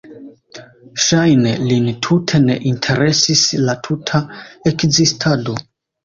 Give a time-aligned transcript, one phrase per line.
[1.01, 4.23] Ŝajne lin tute ne interesis la tuta
[4.71, 5.55] ekzistado.